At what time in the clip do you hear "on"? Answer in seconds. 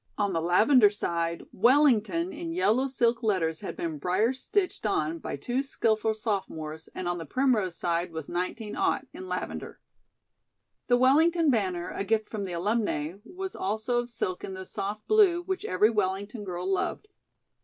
0.17-0.33, 4.87-5.19, 7.07-7.19